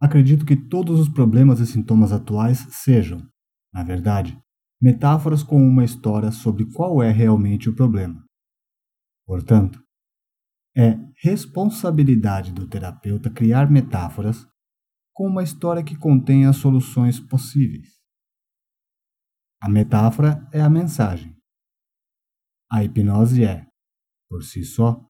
[0.00, 3.26] acredito que todos os problemas e sintomas atuais sejam,
[3.72, 4.40] na verdade,
[4.80, 8.24] metáforas com uma história sobre qual é realmente o problema.
[9.26, 9.82] Portanto,
[10.76, 14.46] é responsabilidade do terapeuta criar metáforas
[15.12, 17.98] com uma história que contenha soluções possíveis.
[19.60, 21.36] A metáfora é a mensagem.
[22.70, 23.66] A hipnose é,
[24.30, 25.04] por si só,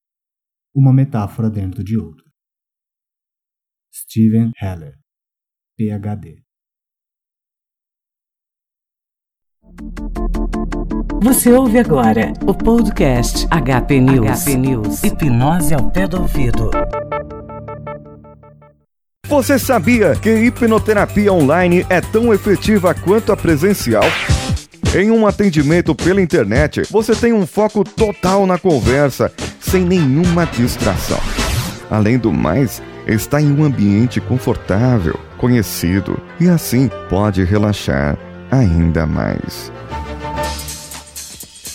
[0.75, 2.28] uma metáfora dentro de outra.
[3.93, 4.95] Steven Heller,
[5.77, 6.42] PhD.
[11.23, 14.45] Você ouve agora o podcast HP News.
[14.45, 15.02] HP News.
[15.02, 16.70] Hipnose ao pé do ouvido.
[19.27, 24.05] Você sabia que hipnoterapia online é tão efetiva quanto a presencial?
[24.95, 31.20] Em um atendimento pela internet, você tem um foco total na conversa, sem nenhuma distração.
[31.91, 38.19] Além do mais, está em um ambiente confortável, conhecido e assim pode relaxar
[38.51, 39.73] ainda mais.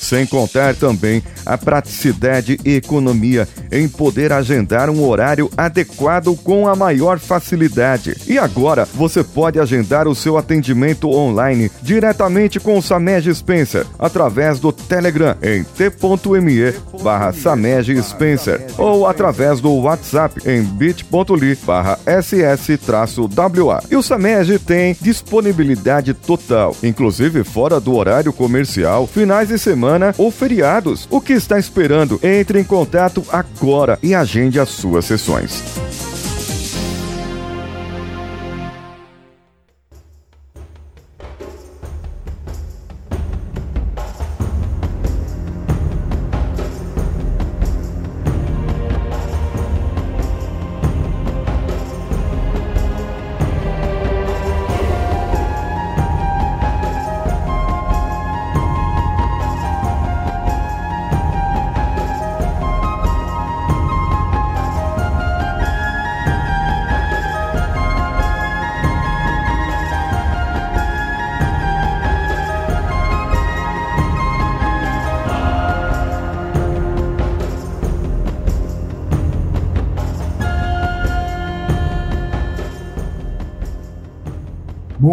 [0.04, 6.76] Sem contar também a praticidade e economia em poder agendar um horário adequado com a
[6.76, 8.18] maior facilidade.
[8.28, 14.60] E agora você pode agendar o seu atendimento online diretamente com o Samej Spencer através
[14.60, 23.82] do Telegram em t.me barra Samej Spencer ou através do WhatsApp em bit.ly barra ss-wa.
[23.90, 30.16] E o Samej tem disponibilidade total, inclusive fora do horário comercial, finais de semana semana
[30.18, 31.08] ou feriados.
[31.10, 32.20] O que está esperando?
[32.24, 35.62] Entre em contato agora e agende as suas sessões.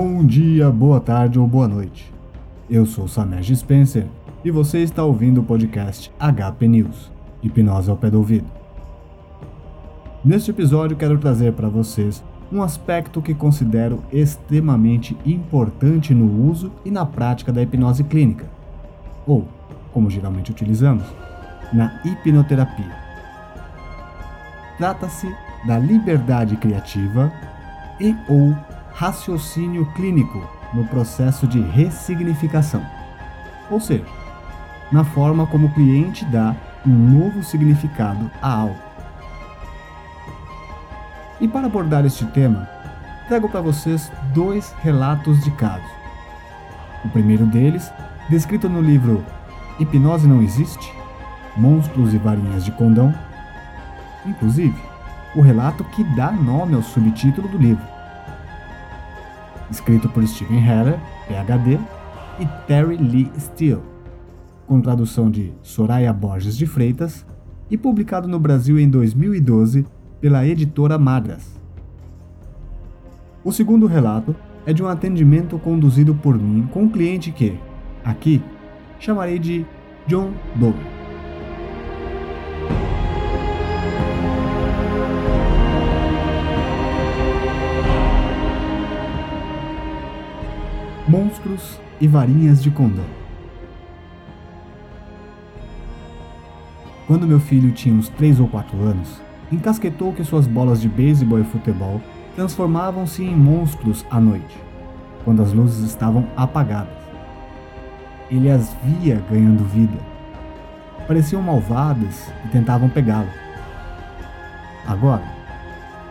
[0.02, 2.10] Bom dia, boa tarde ou boa noite.
[2.70, 4.06] Eu sou Samej Spencer
[4.42, 7.12] e você está ouvindo o podcast HP News,
[7.42, 8.46] Hipnose ao pé do ouvido.
[10.24, 16.90] Neste episódio quero trazer para vocês um aspecto que considero extremamente importante no uso e
[16.90, 18.48] na prática da hipnose clínica,
[19.26, 19.46] ou,
[19.92, 21.04] como geralmente utilizamos,
[21.74, 22.96] na hipnoterapia.
[24.78, 25.30] Trata-se
[25.66, 27.30] da liberdade criativa
[28.00, 28.56] e ou
[28.94, 32.84] raciocínio clínico no processo de ressignificação,
[33.70, 34.06] ou seja,
[34.90, 36.54] na forma como o cliente dá
[36.86, 38.78] um novo significado a algo.
[41.40, 42.68] E para abordar este tema,
[43.28, 45.84] trago para vocês dois relatos de caso.
[47.04, 47.90] O primeiro deles,
[48.28, 49.24] descrito no livro
[49.78, 50.92] Hipnose Não Existe?
[51.56, 53.14] Monstros e Varinhas de Condão.
[54.26, 54.76] Inclusive,
[55.34, 57.89] o relato que dá nome ao subtítulo do livro
[59.70, 61.78] escrito por Steven Heller, PhD,
[62.38, 63.82] e Terry Lee Steele,
[64.66, 67.26] com tradução de Soraya Borges de Freitas
[67.70, 69.86] e publicado no Brasil em 2012
[70.20, 71.60] pela editora Madras.
[73.44, 74.34] O segundo relato
[74.66, 77.58] é de um atendimento conduzido por mim com um cliente que,
[78.04, 78.42] aqui,
[78.98, 79.64] chamarei de
[80.06, 80.99] John Doe.
[91.10, 93.04] Monstros e varinhas de condão.
[97.08, 101.40] Quando meu filho tinha uns 3 ou 4 anos, encasquetou que suas bolas de beisebol
[101.40, 102.00] e futebol
[102.36, 104.56] transformavam-se em monstros à noite,
[105.24, 106.94] quando as luzes estavam apagadas.
[108.30, 109.98] Ele as via ganhando vida.
[111.08, 113.30] Pareciam malvadas e tentavam pegá-lo.
[114.86, 115.24] Agora,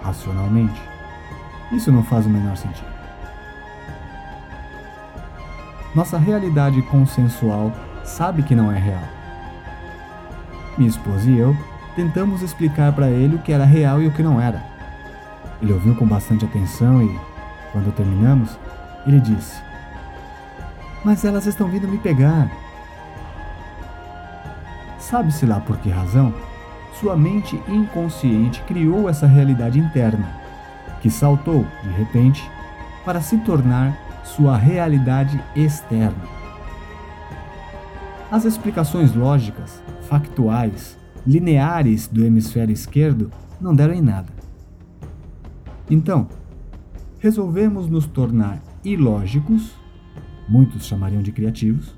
[0.04, 0.82] racionalmente,
[1.72, 2.99] isso não faz o menor sentido.
[5.96, 9.04] Nossa realidade consensual sabe que não é real.
[10.78, 11.56] Minha esposa e eu
[11.96, 14.64] tentamos explicar para ele o que era real e o que não era.
[15.62, 17.20] Ele ouviu com bastante atenção e,
[17.72, 18.58] quando terminamos,
[19.06, 19.62] ele disse:
[21.04, 22.50] Mas elas estão vindo me pegar.
[25.00, 26.34] Sabe-se lá por que razão?
[27.00, 30.38] Sua mente inconsciente criou essa realidade interna.
[31.02, 32.50] que saltou, de repente,
[33.06, 33.98] para se tornar
[34.36, 36.24] sua realidade externa.
[38.32, 44.32] As explicações lógicas, factuais, lineares do hemisfério esquerdo não deram em nada.
[45.90, 46.28] Então,
[47.20, 49.74] resolvemos nos tornar ilógicos,
[50.48, 51.96] muitos chamariam de criativos,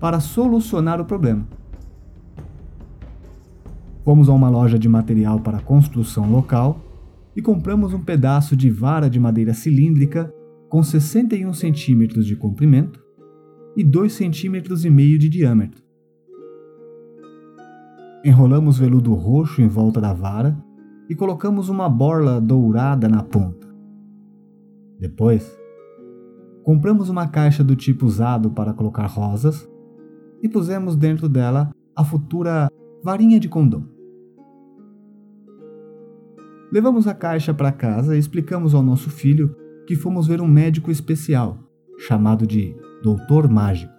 [0.00, 1.46] para solucionar o problema.
[4.04, 6.80] Fomos a uma loja de material para construção local
[7.34, 10.32] e compramos um pedaço de vara de madeira cilíndrica
[10.68, 13.04] com 61 centímetros de comprimento
[13.76, 15.84] e 2 centímetros e meio de diâmetro.
[18.24, 20.56] Enrolamos veludo roxo em volta da vara
[21.08, 23.66] e colocamos uma borla dourada na ponta.
[24.98, 25.56] Depois,
[26.64, 29.68] compramos uma caixa do tipo usado para colocar rosas
[30.42, 32.68] e pusemos dentro dela a futura
[33.04, 33.84] varinha de condom.
[36.72, 39.54] Levamos a caixa para casa e explicamos ao nosso filho
[39.86, 41.58] que fomos ver um médico especial,
[41.96, 43.94] chamado de Doutor Mágico.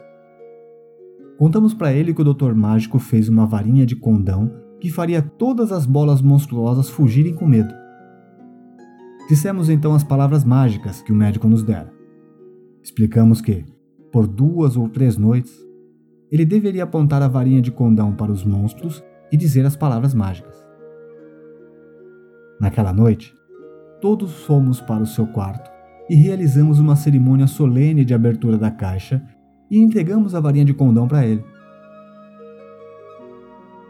[1.38, 4.52] Contamos para ele que o Doutor Mágico fez uma varinha de condão
[4.82, 7.74] que faria todas as bolas monstruosas fugirem com medo.
[9.30, 11.92] Dissemos então as palavras mágicas que o médico nos dera.
[12.84, 13.66] Explicamos que,
[14.12, 15.54] por duas ou três noites,
[16.30, 20.56] ele deveria apontar a varinha de condão para os monstros e dizer as palavras mágicas.
[22.60, 23.34] Naquela noite,
[24.02, 25.77] todos fomos para o seu quarto
[26.10, 29.22] e realizamos uma cerimônia solene de abertura da caixa
[29.70, 31.44] e entregamos a varinha de condão para ele.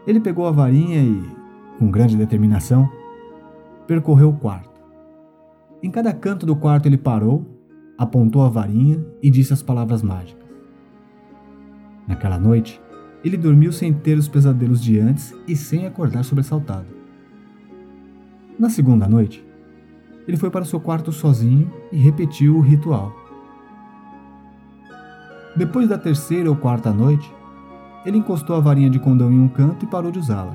[0.06, 1.22] Ele pegou a varinha e,
[1.78, 2.88] com grande determinação,
[3.86, 4.70] percorreu o quarto.
[5.82, 7.46] Em cada canto do quarto ele parou,
[7.96, 10.48] apontou a varinha e disse as palavras mágicas.
[12.06, 12.80] Naquela noite,
[13.24, 16.86] ele dormiu sem ter os pesadelos de antes e sem acordar sobressaltado.
[18.58, 19.44] Na segunda noite,
[20.28, 23.16] ele foi para seu quarto sozinho e repetiu o ritual.
[25.56, 27.34] Depois da terceira ou quarta noite,
[28.04, 30.54] ele encostou a varinha de condão em um canto e parou de usá-la.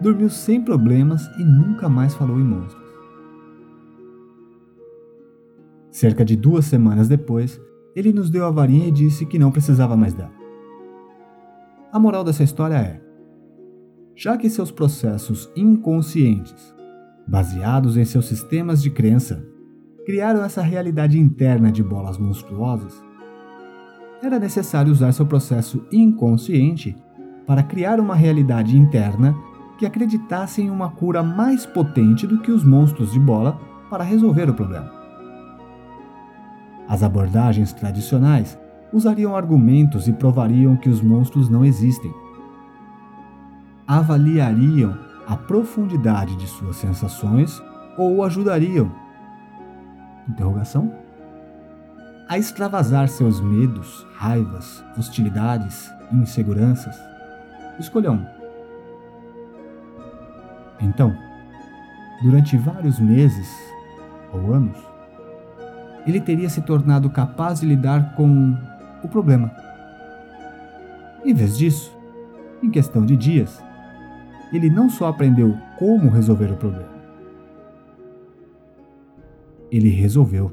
[0.00, 2.86] Dormiu sem problemas e nunca mais falou em monstros.
[5.90, 7.60] Cerca de duas semanas depois,
[7.94, 10.32] ele nos deu a varinha e disse que não precisava mais dela.
[11.92, 13.00] A moral dessa história é:
[14.14, 16.75] já que seus processos inconscientes,
[17.26, 19.44] baseados em seus sistemas de crença,
[20.04, 23.02] criaram essa realidade interna de bolas monstruosas,
[24.22, 26.96] era necessário usar seu processo inconsciente
[27.46, 29.36] para criar uma realidade interna
[29.78, 34.48] que acreditasse em uma cura mais potente do que os monstros de bola para resolver
[34.48, 34.90] o problema.
[36.88, 38.58] As abordagens tradicionais
[38.92, 42.12] usariam argumentos e provariam que os monstros não existem
[43.86, 47.62] avaliariam a profundidade de suas sensações
[47.96, 48.90] ou ajudariam
[50.28, 50.92] interrogação
[52.28, 56.96] a extravasar seus medos, raivas, hostilidades e inseguranças.
[57.78, 58.26] Escolha um.
[60.80, 61.16] Então,
[62.22, 63.48] durante vários meses
[64.32, 64.76] ou anos,
[66.06, 68.56] ele teria se tornado capaz de lidar com
[69.02, 69.50] o problema.
[71.24, 71.96] Em vez disso,
[72.62, 73.62] em questão de dias,
[74.52, 76.96] ele não só aprendeu como resolver o problema,
[79.70, 80.52] ele resolveu.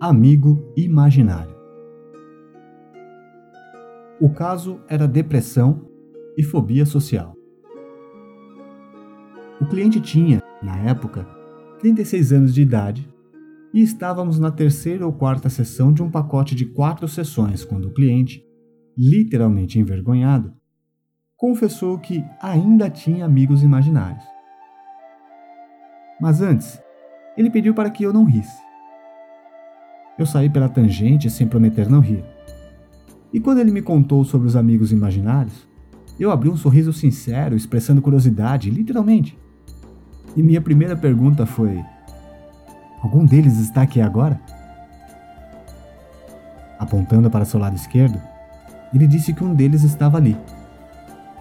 [0.00, 1.54] Amigo imaginário.
[4.20, 5.88] O caso era depressão
[6.36, 7.34] e fobia social.
[9.60, 11.26] O cliente tinha, na época,
[11.78, 13.11] 36 anos de idade
[13.72, 17.94] e estávamos na terceira ou quarta sessão de um pacote de quatro sessões quando o
[17.94, 18.44] cliente,
[18.96, 20.52] literalmente envergonhado,
[21.36, 24.24] confessou que ainda tinha amigos imaginários.
[26.20, 26.80] Mas antes,
[27.36, 28.60] ele pediu para que eu não risse.
[30.18, 32.24] Eu saí pela tangente sem prometer não rir.
[33.32, 35.66] E quando ele me contou sobre os amigos imaginários,
[36.20, 39.36] eu abri um sorriso sincero, expressando curiosidade, literalmente.
[40.36, 41.82] E minha primeira pergunta foi:
[43.02, 44.40] Algum deles está aqui agora?
[46.78, 48.20] Apontando para seu lado esquerdo,
[48.94, 50.36] ele disse que um deles estava ali.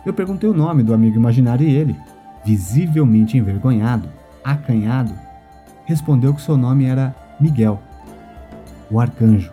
[0.03, 1.95] Eu perguntei o nome do amigo imaginário e ele,
[2.43, 4.09] visivelmente envergonhado,
[4.43, 5.13] acanhado,
[5.85, 7.79] respondeu que seu nome era Miguel,
[8.89, 9.51] o arcanjo.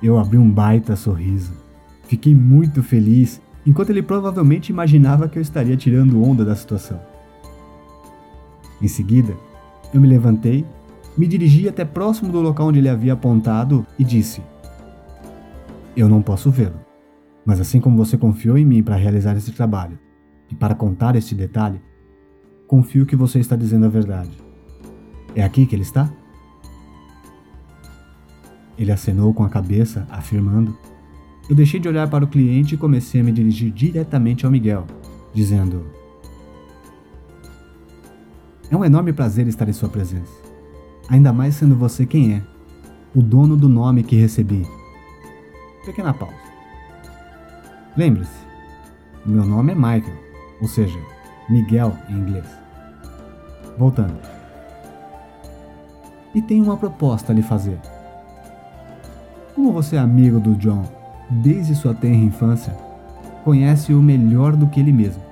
[0.00, 1.52] Eu abri um baita sorriso.
[2.04, 7.00] Fiquei muito feliz, enquanto ele provavelmente imaginava que eu estaria tirando onda da situação.
[8.80, 9.36] Em seguida,
[9.92, 10.64] eu me levantei
[11.16, 14.40] Me dirigi até próximo do local onde ele havia apontado e disse:
[15.96, 16.78] Eu não posso vê-lo,
[17.44, 19.98] mas assim como você confiou em mim para realizar esse trabalho
[20.48, 21.80] e para contar este detalhe,
[22.68, 24.30] confio que você está dizendo a verdade.
[25.34, 26.08] É aqui que ele está?
[28.78, 30.76] Ele acenou com a cabeça, afirmando.
[31.50, 34.86] Eu deixei de olhar para o cliente e comecei a me dirigir diretamente ao Miguel,
[35.34, 35.97] dizendo:
[38.70, 40.32] É um enorme prazer estar em sua presença.
[41.08, 42.42] Ainda mais sendo você quem é,
[43.14, 44.66] o dono do nome que recebi.
[45.86, 46.34] Pequena pausa.
[47.96, 48.46] Lembre-se,
[49.24, 50.18] meu nome é Michael,
[50.60, 50.98] ou seja,
[51.48, 52.44] Miguel em inglês.
[53.78, 54.18] Voltando.
[56.34, 57.80] E tenho uma proposta a lhe fazer.
[59.54, 60.84] Como você é amigo do John
[61.30, 62.76] desde sua tenra infância,
[63.44, 65.22] conhece-o melhor do que ele mesmo.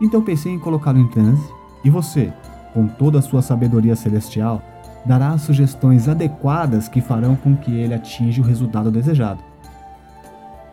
[0.00, 1.46] Então pensei em colocá-lo em transe
[1.84, 2.32] e você,
[2.72, 4.62] com toda a sua sabedoria celestial,
[5.04, 9.42] dará as sugestões adequadas que farão com que ele atinja o resultado desejado.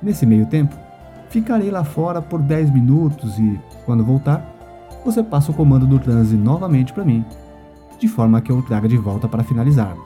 [0.01, 0.75] Nesse meio tempo,
[1.29, 4.53] ficarei lá fora por 10 minutos e, quando voltar,
[5.03, 7.23] você passa o comando do transe novamente para mim,
[7.99, 10.05] de forma que eu o traga de volta para finalizarmos.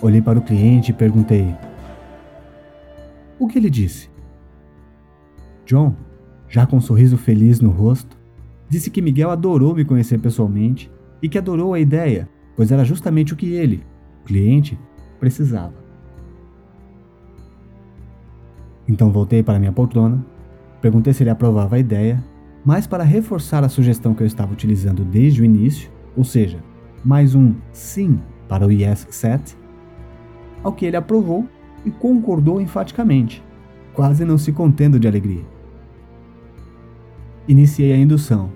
[0.00, 1.54] Olhei para o cliente e perguntei:
[3.38, 4.10] O que ele disse?
[5.64, 5.94] John,
[6.52, 8.14] já com um sorriso feliz no rosto,
[8.68, 10.92] disse que Miguel adorou me conhecer pessoalmente
[11.22, 13.82] e que adorou a ideia, pois era justamente o que ele,
[14.20, 14.78] o cliente,
[15.18, 15.72] precisava.
[18.86, 20.22] Então voltei para minha poltrona,
[20.82, 22.22] perguntei se ele aprovava a ideia,
[22.62, 26.62] mas para reforçar a sugestão que eu estava utilizando desde o início, ou seja,
[27.02, 29.56] mais um sim para o Yes Set,
[30.62, 31.48] ao que ele aprovou
[31.82, 33.42] e concordou enfaticamente,
[33.94, 35.51] quase não se contendo de alegria.
[37.48, 38.50] Iniciei a indução.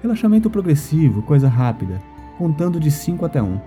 [0.00, 2.00] Relaxamento progressivo, coisa rápida,
[2.38, 3.46] contando de 5 até 1.
[3.46, 3.60] Um.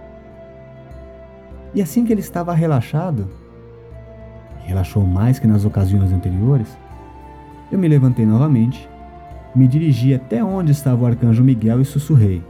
[1.74, 3.28] E assim que ele estava relaxado,
[4.64, 6.78] relaxou mais que nas ocasiões anteriores,
[7.72, 8.90] eu me levantei novamente,
[9.54, 12.42] me dirigi até onde estava o arcanjo Miguel e sussurrei: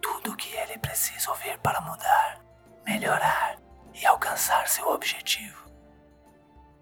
[0.00, 2.40] tudo o que ele precisa ouvir para mudar,
[2.84, 3.56] melhorar
[3.94, 5.70] e alcançar seu objetivo.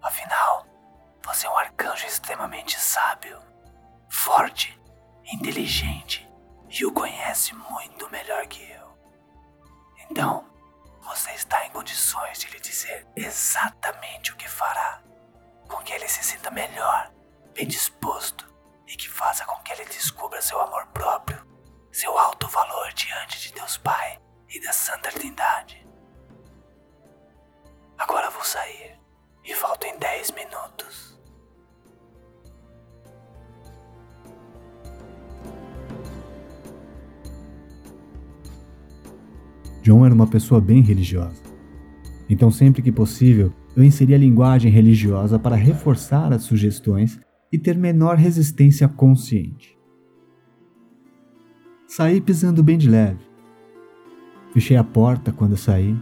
[0.01, 0.65] Afinal,
[1.23, 3.39] você é um arcanjo extremamente sábio,
[4.09, 4.79] forte,
[5.25, 6.27] inteligente
[6.69, 8.97] e o conhece muito melhor que eu.
[10.09, 10.47] Então,
[11.01, 15.01] você está em condições de lhe dizer exatamente o que fará,
[15.67, 17.11] com que ele se sinta melhor,
[17.53, 18.47] bem disposto
[18.87, 21.45] e que faça com que ele descubra seu amor próprio,
[21.91, 24.19] seu alto valor diante de Deus Pai
[24.53, 25.85] e da Santa Trindade.
[27.97, 28.99] Agora vou sair
[29.43, 31.19] e volto em 10 minutos.
[39.81, 41.41] John era uma pessoa bem religiosa.
[42.29, 47.19] Então, sempre que possível, eu inseria linguagem religiosa para reforçar as sugestões
[47.51, 49.78] e ter menor resistência consciente.
[51.89, 53.19] Saí pisando bem de leve.
[54.53, 55.93] Fechei a porta quando saí,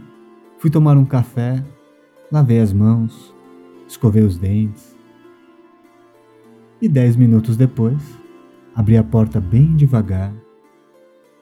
[0.58, 1.64] fui tomar um café,
[2.30, 3.34] lavei as mãos,
[3.88, 4.96] escovei os dentes.
[6.80, 8.00] E dez minutos depois,
[8.72, 10.32] abri a porta bem devagar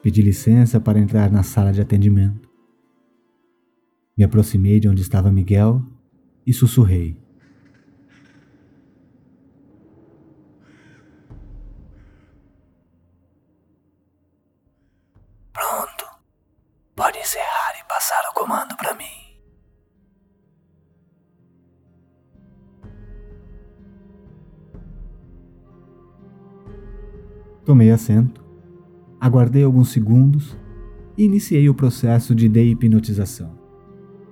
[0.07, 2.49] Pedi licença para entrar na sala de atendimento.
[4.17, 5.83] Me aproximei de onde estava Miguel
[6.45, 7.17] e sussurrei.
[27.67, 28.41] Tomei assento
[29.19, 30.55] Aguardei alguns segundos
[31.17, 33.51] e iniciei o processo de dehipnotização,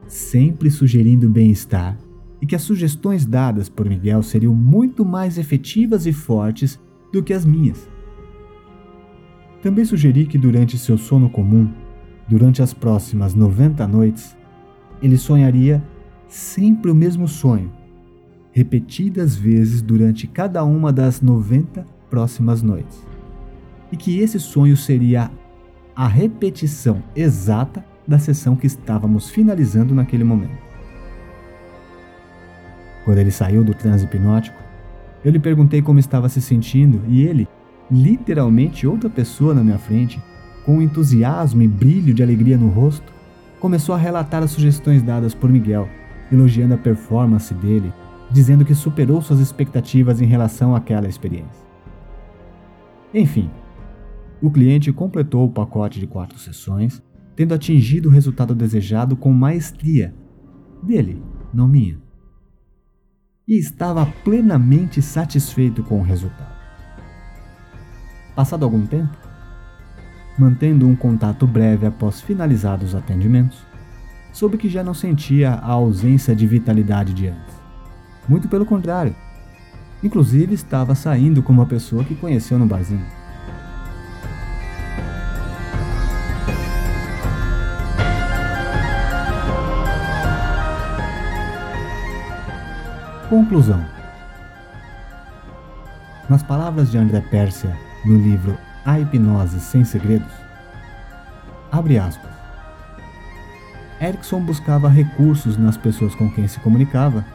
[0.07, 1.97] sempre sugerindo bem-estar
[2.41, 6.79] e que as sugestões dadas por Miguel seriam muito mais efetivas e fortes
[7.11, 7.89] do que as minhas.
[9.61, 11.69] Também sugeri que durante seu sono comum,
[12.29, 14.33] durante as próximas 90 noites,
[15.01, 15.83] ele sonharia
[16.29, 17.69] sempre o mesmo sonho,
[18.53, 23.14] repetidas vezes durante cada uma das 90 próximas noites
[23.95, 25.31] e que esse sonho seria
[25.95, 30.57] a repetição exata da sessão que estávamos finalizando naquele momento.
[33.05, 34.61] Quando ele saiu do transe hipnótico,
[35.23, 37.47] eu lhe perguntei como estava se sentindo e ele,
[37.89, 40.21] literalmente outra pessoa na minha frente,
[40.65, 43.13] com entusiasmo e brilho de alegria no rosto,
[43.61, 45.87] começou a relatar as sugestões dadas por Miguel,
[46.29, 47.93] elogiando a performance dele,
[48.29, 51.63] dizendo que superou suas expectativas em relação àquela experiência.
[53.13, 53.49] Enfim,
[54.41, 57.01] o cliente completou o pacote de quatro sessões,
[57.35, 60.13] tendo atingido o resultado desejado com maestria.
[60.81, 61.21] Dele,
[61.53, 61.97] não minha.
[63.47, 66.55] E estava plenamente satisfeito com o resultado.
[68.35, 69.15] Passado algum tempo,
[70.37, 73.65] mantendo um contato breve após finalizados os atendimentos,
[74.33, 77.55] soube que já não sentia a ausência de vitalidade de antes.
[78.27, 79.15] Muito pelo contrário.
[80.03, 83.05] Inclusive estava saindo com uma pessoa que conheceu no barzinho.
[93.35, 93.83] Conclusão.
[96.29, 100.31] Nas palavras de André Pérsia no livro A Hipnose Sem Segredos,
[101.69, 102.31] abre aspas.
[103.99, 107.25] Erickson buscava recursos nas pessoas com quem se comunicava,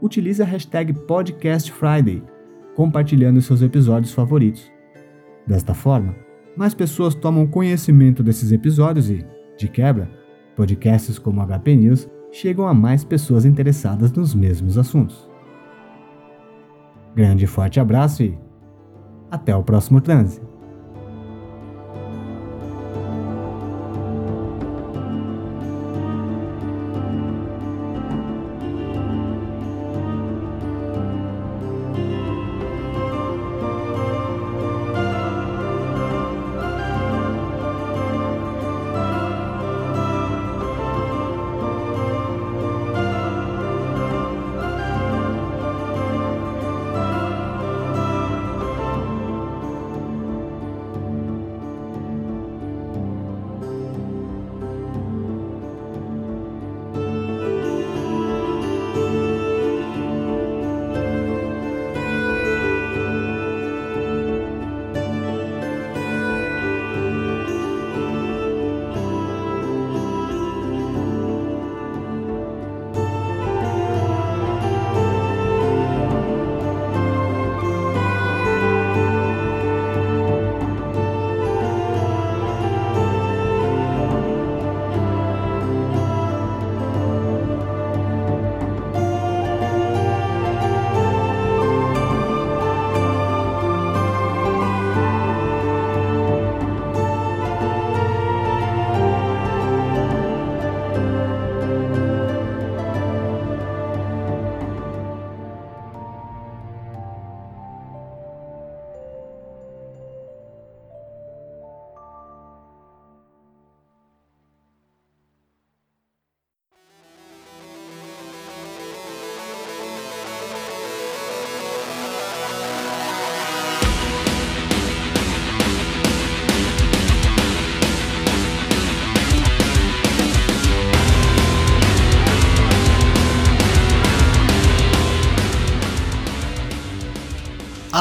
[0.00, 2.22] utilize a hashtag PodcastFriday
[2.74, 4.70] compartilhando seus episódios favoritos.
[5.46, 6.14] Desta forma,
[6.56, 9.26] mais pessoas tomam conhecimento desses episódios e,
[9.58, 10.10] de quebra,
[10.56, 15.30] podcasts como HP News chegam a mais pessoas interessadas nos mesmos assuntos.
[17.14, 18.38] Grande e forte abraço e
[19.30, 20.53] até o próximo transe!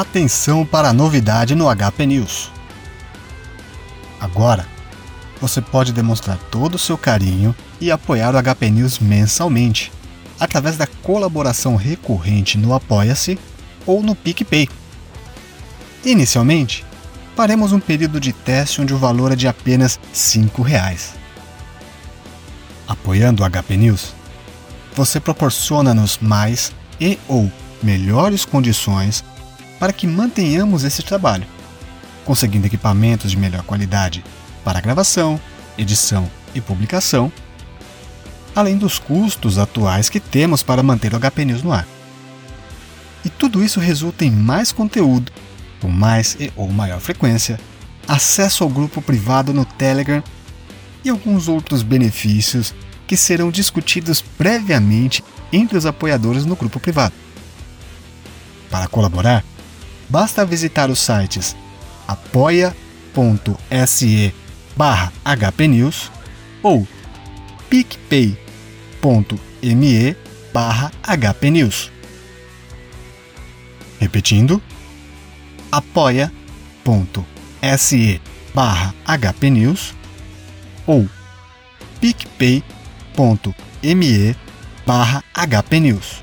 [0.01, 2.51] Atenção para a novidade no HP News.
[4.19, 4.65] Agora,
[5.39, 9.91] você pode demonstrar todo o seu carinho e apoiar o HP News mensalmente,
[10.39, 13.37] através da colaboração recorrente no Apoia-se
[13.85, 14.67] ou no PicPay.
[16.03, 16.83] Inicialmente,
[17.35, 21.09] faremos um período de teste onde o valor é de apenas R$ 5,00.
[22.87, 24.15] Apoiando o HP News,
[24.95, 27.51] você proporciona-nos mais e ou
[27.83, 29.23] melhores condições
[29.79, 31.45] para que mantenhamos esse trabalho,
[32.25, 34.23] conseguindo equipamentos de melhor qualidade
[34.63, 35.39] para gravação,
[35.77, 37.31] edição e publicação,
[38.55, 41.87] além dos custos atuais que temos para manter o HP News no ar.
[43.25, 45.31] E tudo isso resulta em mais conteúdo,
[45.79, 47.59] com mais e ou maior frequência,
[48.07, 50.23] acesso ao grupo privado no Telegram
[51.03, 52.73] e alguns outros benefícios
[53.07, 57.13] que serão discutidos previamente entre os apoiadores no grupo privado.
[58.69, 59.43] Para colaborar,
[60.13, 61.55] basta visitar os sites
[62.07, 62.93] apoia.se
[64.77, 66.11] barra hpnews
[66.61, 66.87] ou
[67.67, 68.35] picpay.me
[70.53, 71.91] barra hpnews.
[73.99, 74.61] Repetindo,
[75.71, 76.31] apoia.se
[78.53, 79.95] barra hpnews
[80.85, 81.09] ou
[81.99, 82.63] picpay.me
[84.85, 86.21] barra hpnews.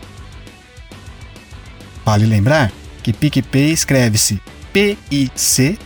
[2.05, 4.40] Vale lembrar que PicPay escreve-se
[4.72, 5.78] P-I-C-P-A-Y,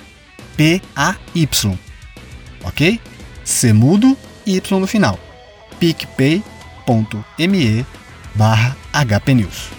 [2.64, 3.00] ok?
[3.44, 5.18] C mudo e Y no final.
[5.78, 7.86] picpay.me
[8.34, 9.70] barra hpnews.